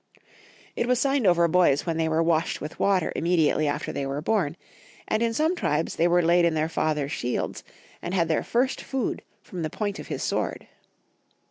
It 0.75 0.87
was 0.87 0.97
signed 0.97 1.27
over 1.27 1.47
boys 1.47 1.85
when 1.85 1.97
they 1.97 2.09
were 2.09 2.23
washed 2.23 2.59
with 2.59 2.79
water 2.79 3.13
imme 3.15 3.37
diately 3.37 3.67
after 3.67 3.91
they 3.91 4.07
were 4.07 4.19
born; 4.19 4.57
and 5.07 5.21
in 5.21 5.31
some 5.31 5.55
tribes 5.55 5.95
they 5.95 6.07
were 6.07 6.23
laid 6.23 6.43
in 6.43 6.55
their 6.55 6.69
father's 6.69 7.11
shields, 7.11 7.63
and 8.01 8.15
had 8.15 8.27
their 8.27 8.41
first 8.43 8.81
food 8.81 9.21
from 9.43 9.61
the 9.61 9.69
point 9.69 9.99
of 9.99 10.07
his 10.07 10.23
sword. 10.23 10.67